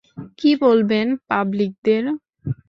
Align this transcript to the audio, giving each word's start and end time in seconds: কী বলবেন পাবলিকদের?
কী 0.39 0.51
বলবেন 0.63 1.07
পাবলিকদের? 1.29 2.03